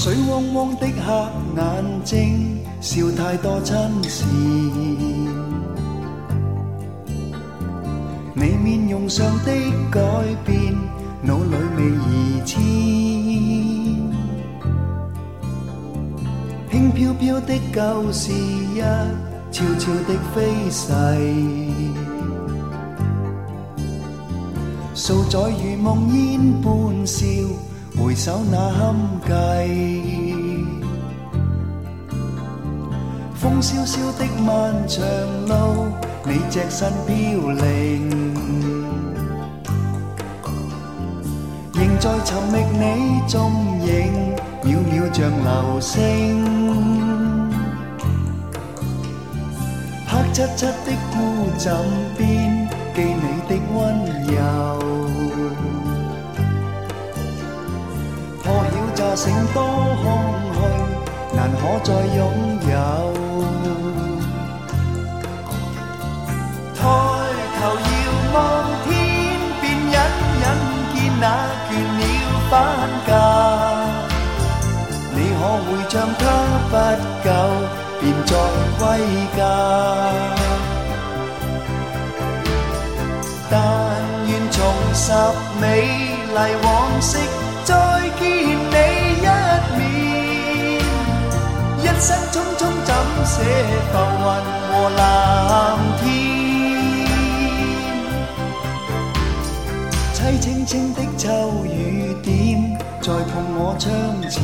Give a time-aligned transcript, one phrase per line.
[0.00, 1.12] 水汪汪的黑
[1.56, 4.24] 眼睛，笑太多亲事。
[8.32, 9.50] 你面容上的
[9.90, 10.00] 改
[10.46, 10.72] 变，
[11.20, 12.62] 脑里未移迁。
[16.70, 18.78] 轻飘飘的旧事一
[19.50, 20.86] 悄悄的飞逝。
[24.94, 27.26] 数载如梦烟般笑。
[28.00, 28.94] 回首那堪
[29.26, 29.30] 计，
[33.34, 35.04] 风萧萧的漫长
[35.46, 35.88] 路，
[36.24, 37.14] 你只身飘
[37.50, 38.08] 零，
[41.74, 43.52] 仍在寻觅你踪
[43.84, 43.90] 影，
[44.62, 45.96] 渺渺像流星。
[50.06, 51.16] 黑漆漆的孤
[51.58, 51.76] 枕
[52.16, 53.76] 边，记你的温
[54.34, 54.87] 柔。
[59.20, 60.06] 城多空
[60.54, 60.56] 虚，
[61.34, 62.18] 难可再拥
[62.70, 62.72] 有。
[66.76, 66.80] 抬
[67.58, 67.92] 头遥
[68.32, 68.36] 望
[68.84, 68.86] 天
[69.60, 69.96] 边，隐
[70.38, 70.46] 隐
[70.94, 71.24] 见那
[71.66, 72.00] 倦鸟
[72.48, 72.52] 返
[73.08, 73.10] 家。
[75.14, 76.22] 你可会像他
[76.70, 76.72] 不
[77.24, 77.26] 久
[78.00, 78.30] 便再
[78.78, 78.80] 归
[79.36, 79.40] 家？
[83.50, 83.52] 但
[84.28, 84.56] 愿重
[84.94, 85.02] 拾
[85.60, 85.64] 美
[86.34, 86.66] 丽往
[87.00, 87.18] 昔，
[87.68, 87.74] 再
[88.18, 88.76] 见你。
[89.20, 89.22] 一
[89.76, 89.84] 面，
[91.82, 92.90] 一生匆匆怎
[93.26, 93.34] 舍
[93.92, 94.26] 浮云
[94.70, 94.98] 和蓝
[96.00, 96.06] 天？
[100.14, 101.26] 凄清清的秋
[101.66, 102.26] 雨点，
[103.02, 103.86] 在碰我窗
[104.30, 104.34] 前。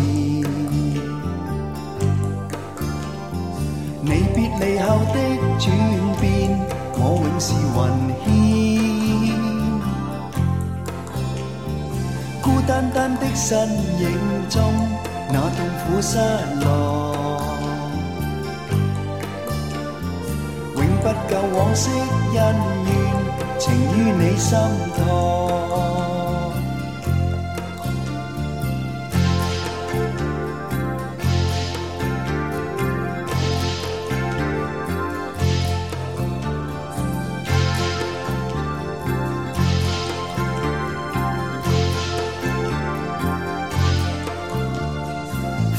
[4.02, 5.16] 你别离后的
[5.58, 5.64] 转
[6.20, 6.22] 变，
[6.92, 7.78] 我永是云
[8.26, 8.53] 牵。
[12.64, 13.68] 孤单单的身
[14.00, 14.62] 影中，
[15.28, 16.16] 那痛苦失
[16.64, 17.14] 落。
[20.74, 22.38] 永不够往昔恩
[22.86, 22.88] 怨，
[23.58, 24.58] 情于你心
[24.96, 26.03] 痛。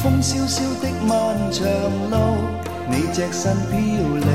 [0.05, 1.65] 风萧萧的漫长
[2.11, 2.15] 路，
[2.87, 3.75] 你只身飘
[4.19, 4.25] 零。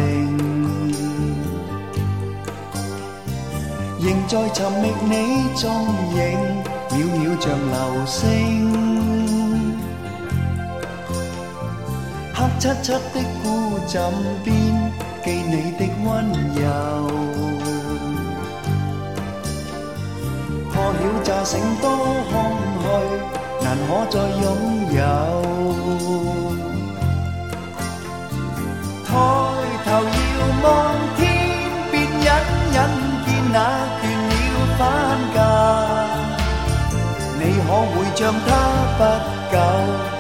[4.01, 5.15] 仍在寻觅你
[5.55, 5.71] 踪
[6.13, 6.19] 影，
[6.91, 8.19] 渺渺像流星。
[12.35, 14.03] 黑漆漆的孤枕
[14.43, 14.53] 边，
[15.25, 16.09] 记你的温
[16.53, 16.61] 柔。
[20.73, 21.87] 破晓乍醒多
[22.29, 22.35] 空
[22.83, 22.85] 虚，
[23.63, 24.47] 难可再拥
[24.93, 25.01] 有。
[29.07, 29.09] 抬
[29.85, 30.67] 头遥望
[31.17, 31.19] 天
[31.91, 32.29] 边，隐
[32.75, 32.77] 隐
[33.27, 33.57] 见那。
[34.81, 34.83] 返
[35.35, 35.39] 家，
[37.39, 38.49] 你可会像他
[38.97, 39.01] 不
[39.53, 39.55] 久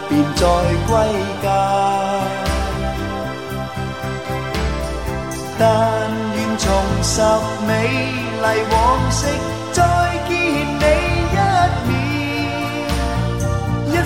[0.06, 0.40] 便再
[0.86, 0.90] 归
[1.42, 1.44] 家？
[5.58, 5.62] 但
[6.36, 6.62] 愿重
[7.02, 7.12] 拾
[7.66, 7.68] 美
[8.42, 8.74] 丽往
[9.10, 9.18] 昔，
[9.72, 9.78] 再
[10.28, 10.30] 见
[10.78, 10.84] 你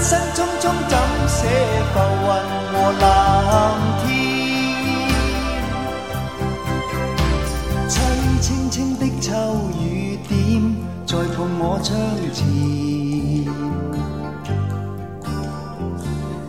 [0.07, 0.95] 生匆匆怎
[1.29, 1.39] 舍
[1.95, 2.29] 浮云
[2.71, 3.03] 和蓝
[4.05, 4.07] 天？
[7.89, 7.93] 凄
[8.43, 9.33] 清清的秋
[9.81, 10.19] 雨。
[10.29, 10.31] 点
[11.07, 11.89] 在碰我窗
[12.35, 12.45] 前，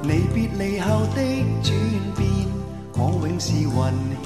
[0.03, 0.85] 离别离后
[1.15, 1.18] 的
[1.63, 1.68] 转
[2.15, 2.24] 变，
[2.94, 3.69] 我永是云
[4.24, 4.25] 牵。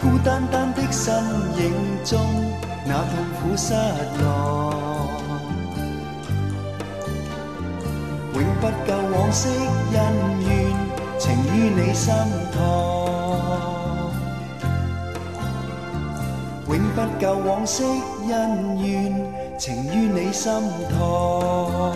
[0.00, 1.04] 孤单单的身
[1.58, 1.62] 影
[2.04, 2.12] 中，
[2.86, 3.74] 那痛苦失
[4.20, 4.63] 落，
[9.24, 9.98] 往昔恩
[10.42, 10.50] 怨，
[11.18, 12.12] 情于你心
[12.52, 12.60] 头，
[16.68, 17.84] 永不旧往昔
[18.28, 19.14] 恩怨，
[19.58, 20.52] 情于你心
[20.90, 21.90] 头。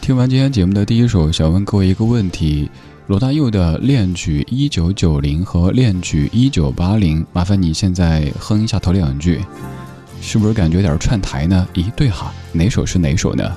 [0.00, 2.68] 听完今天节目的第一首，想问各位一个问题。
[3.06, 9.40] 罗大佑的《恋曲一九九零》和《恋曲一九八零》，麻烦你现在哼一下头两句。
[10.20, 11.66] 是不是感觉有点串台呢？
[11.74, 13.56] 咦，对哈，哪首是哪首呢？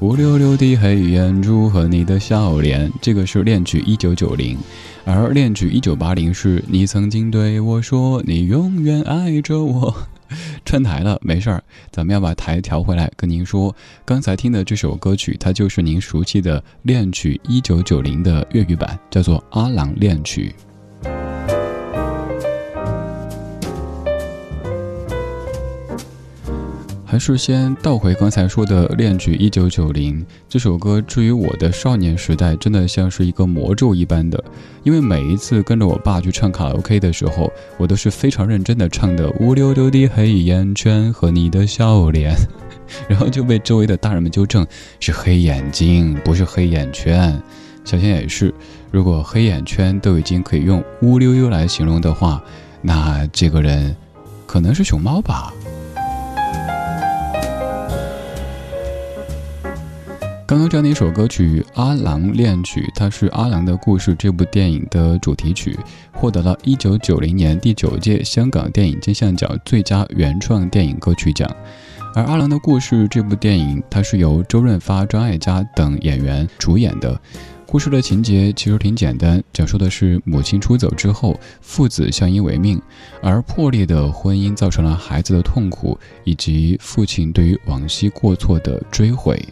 [0.00, 4.56] 乌溜溜的黑眼珠和你的笑脸，这个是《恋曲一九九零》，
[5.04, 9.94] 而《恋曲一九八零》是你曾经对我说你永远爱着我。
[10.64, 13.10] 串台了，没事儿，咱们要把台调回来。
[13.16, 13.74] 跟您说，
[14.04, 20.52] 刚才听的这首歌曲，它就是您熟悉的《恋曲一九九零》的粤语版，叫做《阿郎恋曲》。
[27.14, 34.42] 还是先倒回刚才说的《恋曲一九九零》这首歌，至于我的少年时代，真的像是一个魔咒一般的。
[34.82, 42.34] 因为每一次跟着我爸去唱卡拉 OK 的时候，我都是非常认真的唱的乌溜溜的黑眼圈和你的笑脸，
[43.06, 44.66] 然后就被周围的大人们纠正
[44.98, 47.40] 是黑眼睛，不是黑眼圈。
[47.84, 48.52] 小仙也是，
[48.90, 52.42] 如果黑眼圈都已经可以用乌溜溜来形容的话，
[52.82, 53.94] 那这个人
[54.48, 55.54] 可能是熊猫吧。
[60.46, 65.74] 刚刚这样的一首歌曲《阿郎恋曲》，它是《阿郎的故事》这部电影的主题曲，
[66.12, 71.50] 获得了一九九零年第九届香港电影金像奖最佳原创电影歌曲奖。
[72.14, 77.18] 而《阿郎的故事》这部电影，它是由周润发、张艾嘉等演员主演的。
[77.66, 82.80] 故事的情节其实挺简单，讲述的是母亲出走之后，父子相依为命，
[83.22, 89.42] 而破裂的婚姻造成了孩子的痛苦，以及父亲对于往昔过错的追悔。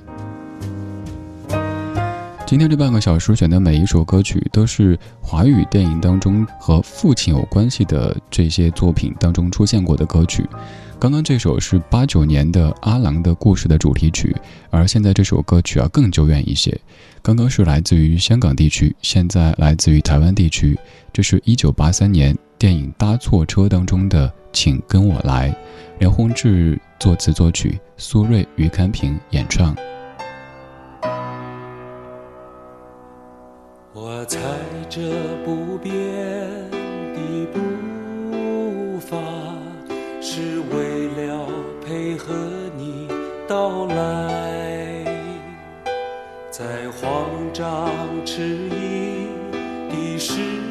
[2.52, 10.46] 今天这半个小时选的每一首歌曲，都是华语电影当中和父亲有关系的这些作品当中出现过的歌曲。
[11.00, 14.36] 刚刚这首是八九年的《阿郎的故事》的主题曲，
[14.68, 16.78] 而现在这首歌曲啊更久远一些。
[17.22, 20.78] 刚刚是来自于香港地区，现在来自于台湾地区。
[21.10, 25.48] 这是一九八三年电影《搭错车》当中的《请跟我来》，
[26.00, 29.74] 梁宏志作词作曲，苏芮、于堪平演唱。
[34.22, 34.38] 我踩
[34.88, 35.00] 着
[35.44, 35.92] 不变
[37.12, 39.18] 的步伐，
[40.20, 41.48] 是为了
[41.84, 42.32] 配合
[42.76, 43.08] 你
[43.48, 45.04] 到来，
[46.52, 47.90] 在慌张
[48.24, 49.26] 迟疑
[49.90, 50.61] 的时。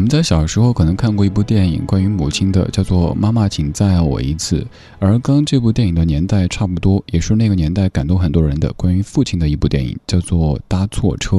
[0.00, 4.60] 我们在小时候可能看过一部电影，关于母亲的，叫做《妈妈，请再爱我一次》。
[4.98, 11.36] 而跟这部电影的年代差不多，也是那个年代感动很多人的关于父亲的一部电影，叫做《搭错车》。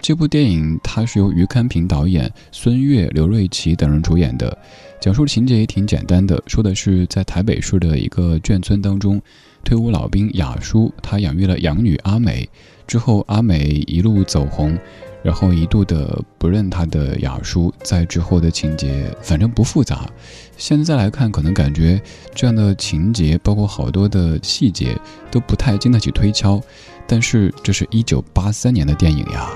[0.00, 4.56] 这部电影它是由于堪平导演，孙越、刘瑞琦等人主演的，
[5.00, 9.20] 讲述情节也挺简单的，说的是在台北市的一个眷村当中，
[9.64, 12.48] 退伍老兵雅叔他养育了养女阿美，
[12.86, 14.78] 之后阿美一路走红。
[15.22, 20.08] 然后一度的不认他的雅叔，在之后的情节反正不复杂。
[20.56, 22.00] 现在来看，可能感觉
[22.34, 24.96] 这样的情节，包括好多的细节，
[25.30, 26.60] 都不太经得起推敲。
[27.06, 29.50] 但是这是一九八三年的电影呀。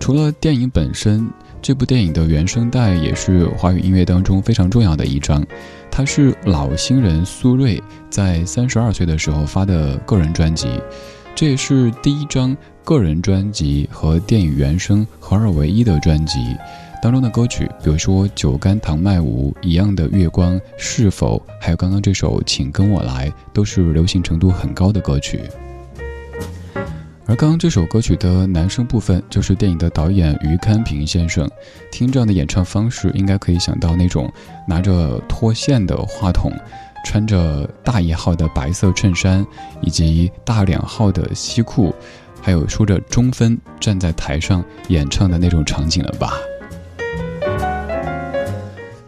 [0.00, 1.30] 除了电影本身，
[1.62, 5.42] 这部电影的原声带也是华语音乐当中非常重要的一张。
[5.90, 10.68] 它是老新人苏芮在三十二岁的时候发的个人专辑，
[11.34, 12.54] 这也是第一张。
[12.84, 16.54] 个人专辑和电影原声合二为一的专辑
[17.02, 25.40] 当中的歌曲，比如说《酒干倘卖无》一样的月光，是否还有刚刚这首《请跟我来》，都是流行程度很高的歌曲。
[27.26, 31.50] 而刚刚这首歌曲的男声部分，就是电影的导演于堪平先生。
[31.90, 34.30] 听这样的演唱方式，应该可以想到那种
[34.68, 36.52] 拿着脱线的话筒，
[37.06, 39.44] 穿着大一号的白色衬衫，
[39.80, 41.94] 以及大两号的西裤。
[42.44, 46.34] 还有梳着中分站在台上演唱的那种场景了吧？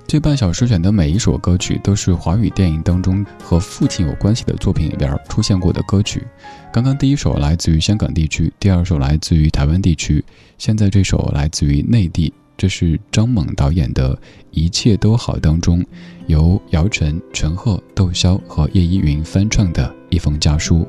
[0.07, 6.27] 这半小时选的每一首歌曲都是华语电影当中和父亲有关系的作品里边出现过的歌曲。
[6.73, 10.25] 刚刚第一首来自于香港地区，第二首来自于台湾地区，
[10.57, 12.33] 现在这首来自于内地。
[12.57, 14.17] 这是张猛导演的
[14.51, 15.85] 《一切都好》当中，
[16.27, 20.89] 由姚晨、陈赫、窦骁和叶依云翻唱的一封家书。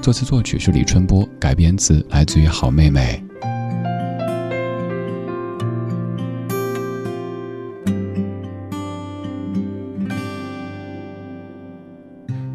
[0.00, 3.22] 作词作曲是李春波，改编词来自于好妹妹。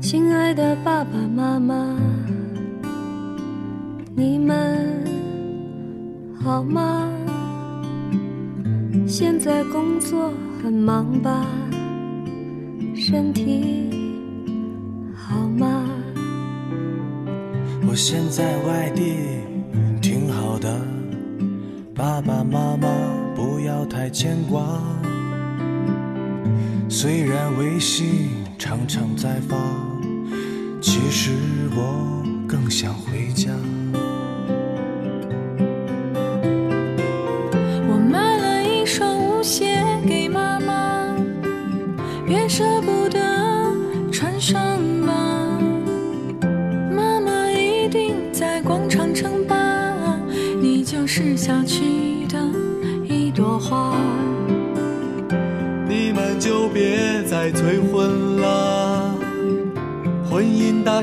[0.01, 1.95] 亲爱的爸爸妈妈，
[4.15, 5.05] 你们
[6.41, 7.07] 好吗？
[9.05, 10.33] 现在工作
[10.63, 11.45] 很忙吧？
[12.95, 13.91] 身体
[15.13, 15.72] 好吗？
[17.93, 19.17] 我现在外地
[20.01, 20.81] 挺好的，
[21.93, 22.89] 爸爸妈妈
[23.35, 24.81] 不要太牵挂。
[26.89, 29.55] 虽然微信常常在发，
[30.81, 31.33] 其实
[31.75, 33.51] 我更想回家。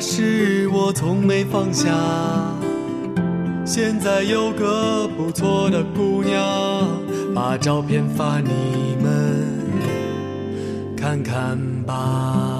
[0.00, 1.90] 是我从没放下，
[3.66, 6.42] 现在有个不错的姑娘，
[7.34, 9.46] 把照片发你们
[10.96, 12.59] 看看吧。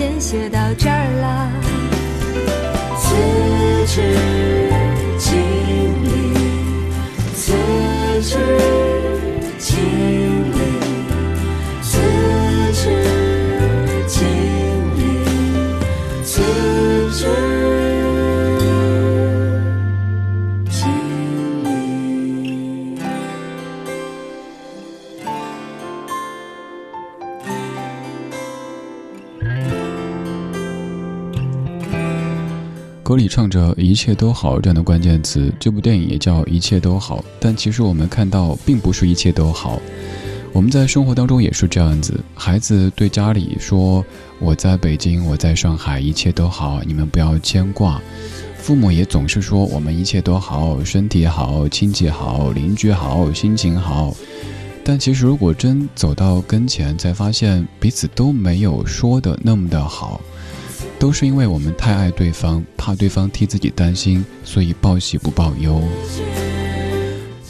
[0.00, 1.52] 先写到这儿了，
[2.96, 3.04] 辞
[3.86, 4.39] 职
[33.30, 37.24] 唱着“一切都好”这样的关键词，这部电影也叫“一切都好”。
[37.38, 39.80] 但其实我们看到，并不是一切都好。
[40.52, 44.04] 我们在生活当中也是这样子，孩子对家里说
[44.40, 48.02] ：“我在北京，我在上海，一切都好，你们不要牵挂。”
[48.58, 54.12] 父母也总是说：“我们一切都好，身体好，亲戚好，邻居好，心情好。”
[54.82, 60.20] 但其实，如果真走到跟前，才发现彼此都没有说的那么的好，
[61.00, 65.82] 都是因为我们太爱对方，怕对方替自己担心，所以报喜不报忧。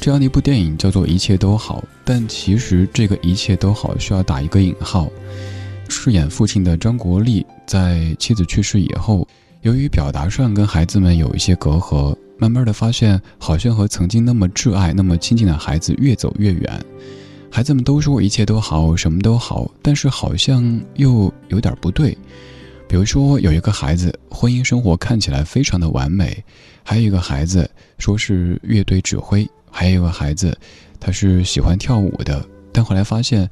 [0.01, 5.11] 这样的一部电影叫做《一切都好》，但其实这个“一切都好”需要打一个引号。
[5.89, 9.27] 饰演父亲的张国立在妻子去世以后，
[9.63, 16.85] 由于表达上跟孩子们有一些隔阂，慢慢的发现好像和曾经那么挚爱、那么亲近的孩子越走越远。
[17.51, 22.17] 孩子们都说一切都好，什么都好，但是好像又有点不对。
[22.91, 26.43] 比如说，有一个孩子婚姻生活看起来非常的完美，
[26.83, 29.49] 还有一个孩子说是乐队指挥。
[29.71, 30.59] 还有一个孩子，
[30.99, 33.49] 他是喜欢跳舞的，但后来发现，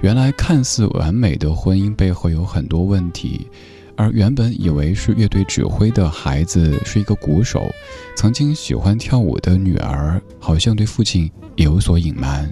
[0.00, 3.46] 原来看似完美的婚姻背后有很多问题，
[3.94, 7.70] 而原本以为是乐队指挥的孩子是一个鼓手，
[8.16, 12.50] 曾经喜欢跳舞的女儿好像对父亲也有所隐瞒。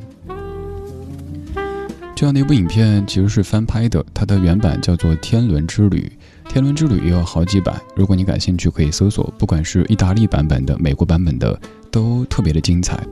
[2.17, 6.11] 这样的一部影片其实是翻拍的，它的原版叫做《天伦之旅》，
[6.51, 11.61] 《天伦之旅》也有好几版，如果你感兴趣，可以搜索，不管是意大利版本的、美国版本的。
[11.89, 13.03] 都特别的精彩。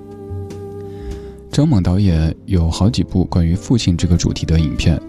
[1.51, 5.01] 张猛导演有好几部关于父亲这个主题的影片，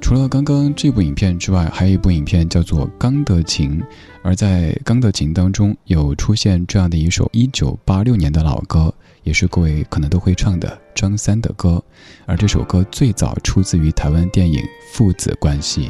[0.00, 3.80] 除了刚刚这部影片之外，还有一部影片叫做《钢的琴》，
[4.22, 11.82] 而在《钢的琴》当中有出现这样的一首一九八六年的老歌，也是各位可能都会唱的张三的歌，
[12.26, 14.58] 而这首歌最早出自于台湾电影
[14.92, 15.88] 《父子关系》。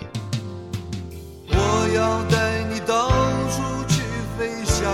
[1.53, 3.11] 我要带你到
[3.51, 4.03] 处去
[4.37, 4.91] 飞翔，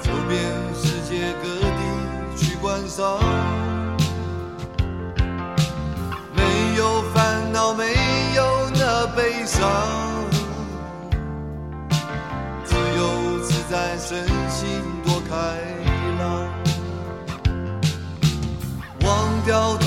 [0.00, 0.40] 走遍
[0.74, 3.18] 世界各地去观赏
[19.50, 19.79] 掉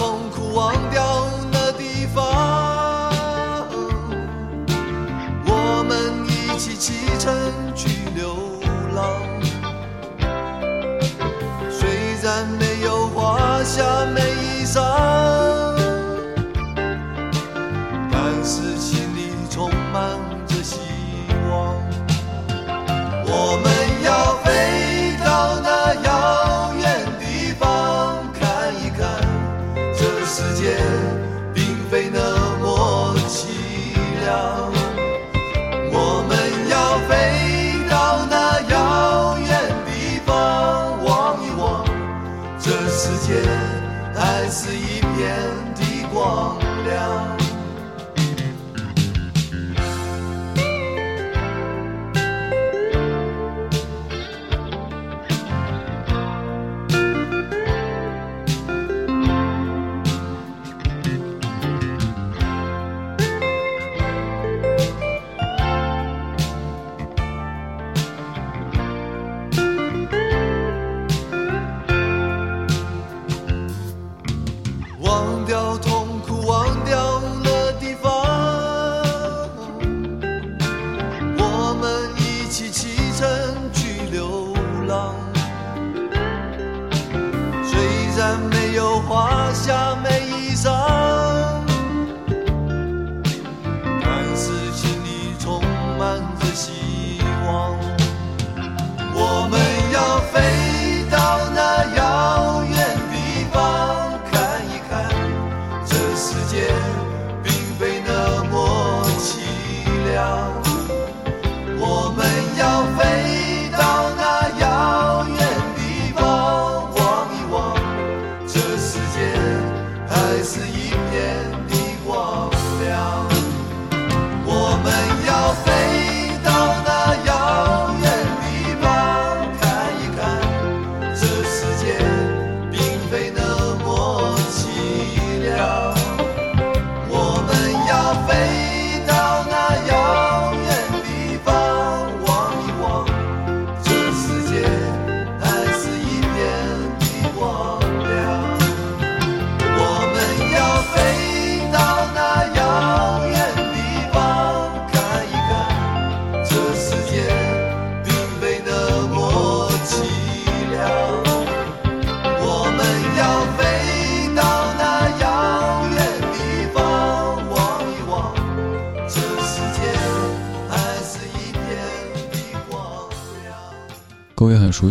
[44.55, 45.35] 是一片
[45.73, 47.32] 的光亮。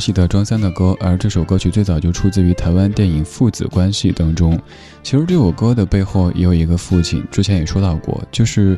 [0.03, 4.59] 悉的张三的歌，而这首歌曲最早就出自于台湾电影《父子关系》当中。
[5.01, 8.77] 其实这首歌的背后也有一个父亲，之前也说到过，就是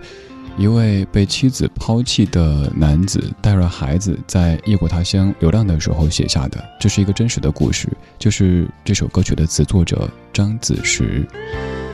[0.59, 11.27] 一位被妻子抛弃的男子带着孩子在异国他乡流浪的时候写下的，这是一个真实的故事，就是这首歌曲的词作者张子时。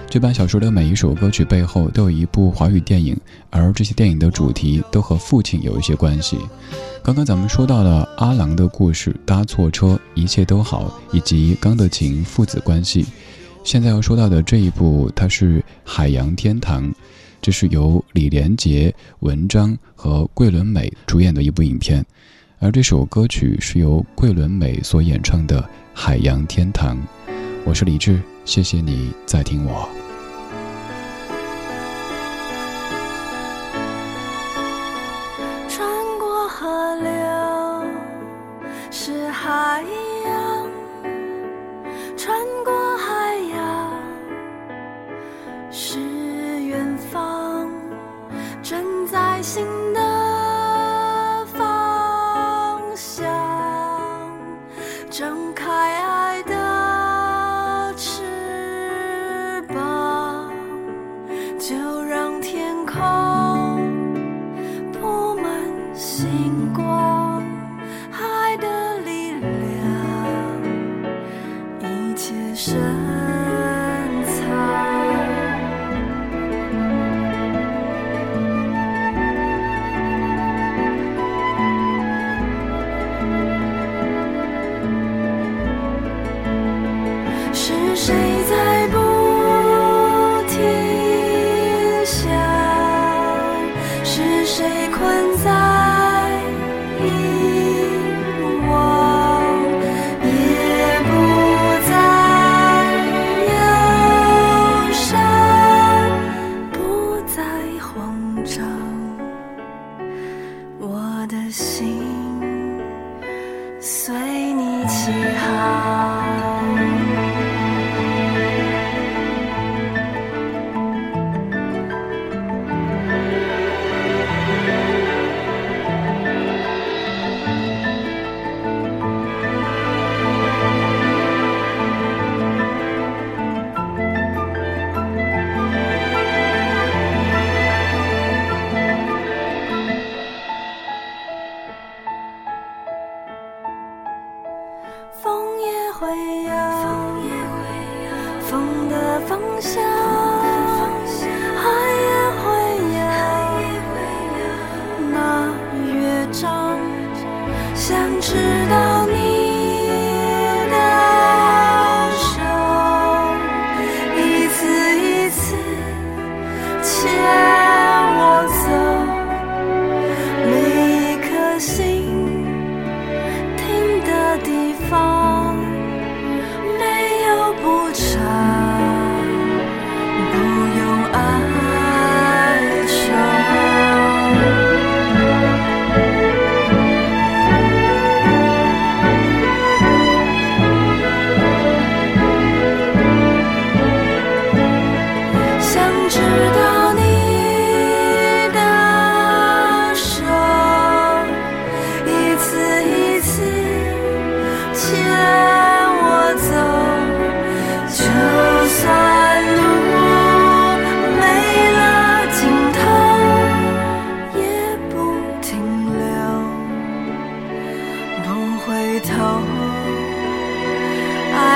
[0.09, 3.17] 这版小说的每一首歌曲背后都有一部华语电影，
[3.49, 6.37] 而这些电影的主题都和父亲有一些关系。
[7.03, 13.07] 刚刚咱们说到了阿郎的故事，搭错车，一切都好，以及钢的琴父子关系。
[13.65, 16.89] 现在要说到的这一部，它是《海洋天堂》，
[17.41, 22.05] 这是由李连杰、文章和桂纶镁主演的一部影片，
[22.59, 25.61] 而这首歌曲是由桂纶镁所演唱的
[25.95, 26.97] 《海洋天堂》。
[27.65, 29.89] 我是李志，谢谢你在听我。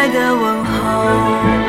[0.08, 1.63] 的问候。